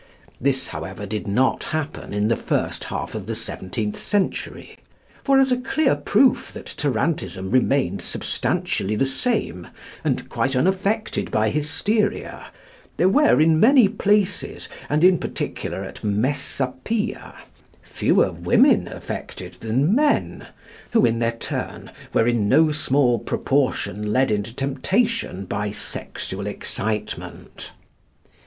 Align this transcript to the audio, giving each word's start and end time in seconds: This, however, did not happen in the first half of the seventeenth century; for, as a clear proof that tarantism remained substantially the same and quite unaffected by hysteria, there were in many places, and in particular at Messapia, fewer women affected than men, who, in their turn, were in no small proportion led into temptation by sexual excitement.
This, 0.39 0.69
however, 0.69 1.05
did 1.05 1.27
not 1.27 1.65
happen 1.65 2.11
in 2.11 2.27
the 2.27 2.35
first 2.35 2.85
half 2.85 3.13
of 3.13 3.27
the 3.27 3.35
seventeenth 3.35 3.97
century; 3.97 4.79
for, 5.23 5.37
as 5.37 5.51
a 5.51 5.57
clear 5.57 5.95
proof 5.95 6.51
that 6.53 6.73
tarantism 6.75 7.51
remained 7.51 8.01
substantially 8.01 8.95
the 8.95 9.05
same 9.05 9.67
and 10.03 10.27
quite 10.27 10.55
unaffected 10.55 11.29
by 11.29 11.51
hysteria, 11.51 12.47
there 12.97 13.09
were 13.09 13.39
in 13.39 13.59
many 13.59 13.87
places, 13.87 14.67
and 14.89 15.03
in 15.03 15.19
particular 15.19 15.83
at 15.83 16.03
Messapia, 16.03 17.35
fewer 17.83 18.31
women 18.31 18.87
affected 18.87 19.53
than 19.59 19.93
men, 19.93 20.47
who, 20.93 21.05
in 21.05 21.19
their 21.19 21.33
turn, 21.37 21.91
were 22.11 22.27
in 22.27 22.49
no 22.49 22.71
small 22.71 23.19
proportion 23.19 24.11
led 24.11 24.31
into 24.31 24.51
temptation 24.51 25.45
by 25.45 25.69
sexual 25.69 26.47
excitement. 26.47 27.69